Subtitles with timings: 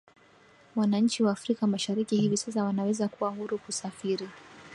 [0.75, 4.29] Wananchi wa Afrika Mashariki hivi sasa wanaweza kuwa huru kusafiri